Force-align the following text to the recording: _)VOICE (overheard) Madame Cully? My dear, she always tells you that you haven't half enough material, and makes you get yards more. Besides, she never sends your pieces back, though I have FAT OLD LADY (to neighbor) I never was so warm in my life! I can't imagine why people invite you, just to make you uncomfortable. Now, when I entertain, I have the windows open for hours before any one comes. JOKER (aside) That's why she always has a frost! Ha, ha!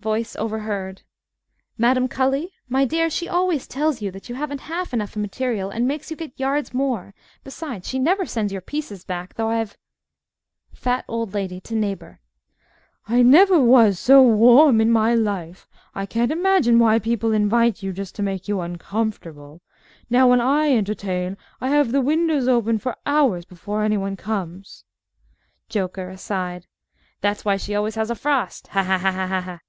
_)VOICE 0.02 0.34
(overheard) 0.36 1.02
Madame 1.76 2.08
Cully? 2.08 2.54
My 2.70 2.86
dear, 2.86 3.10
she 3.10 3.28
always 3.28 3.66
tells 3.66 4.00
you 4.00 4.10
that 4.12 4.30
you 4.30 4.34
haven't 4.34 4.62
half 4.62 4.94
enough 4.94 5.14
material, 5.14 5.68
and 5.68 5.86
makes 5.86 6.10
you 6.10 6.16
get 6.16 6.40
yards 6.40 6.72
more. 6.72 7.12
Besides, 7.44 7.86
she 7.86 7.98
never 7.98 8.24
sends 8.24 8.50
your 8.50 8.62
pieces 8.62 9.04
back, 9.04 9.34
though 9.34 9.50
I 9.50 9.56
have 9.58 9.76
FAT 10.72 11.04
OLD 11.06 11.34
LADY 11.34 11.60
(to 11.60 11.74
neighbor) 11.74 12.18
I 13.08 13.20
never 13.20 13.60
was 13.60 13.98
so 13.98 14.22
warm 14.22 14.80
in 14.80 14.90
my 14.90 15.14
life! 15.14 15.68
I 15.94 16.06
can't 16.06 16.32
imagine 16.32 16.78
why 16.78 16.98
people 16.98 17.32
invite 17.32 17.82
you, 17.82 17.92
just 17.92 18.14
to 18.14 18.22
make 18.22 18.48
you 18.48 18.62
uncomfortable. 18.62 19.60
Now, 20.08 20.30
when 20.30 20.40
I 20.40 20.74
entertain, 20.74 21.36
I 21.60 21.68
have 21.68 21.92
the 21.92 22.00
windows 22.00 22.48
open 22.48 22.78
for 22.78 22.96
hours 23.04 23.44
before 23.44 23.82
any 23.84 23.98
one 23.98 24.16
comes. 24.16 24.86
JOKER 25.68 26.08
(aside) 26.08 26.66
That's 27.20 27.44
why 27.44 27.58
she 27.58 27.74
always 27.74 27.96
has 27.96 28.08
a 28.08 28.14
frost! 28.14 28.68
Ha, 28.68 28.82
ha! 28.82 29.60